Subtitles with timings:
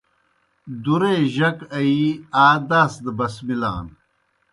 [0.83, 2.05] دُورے جک آیِی
[2.43, 3.87] آ داس دہ بسمِلان۔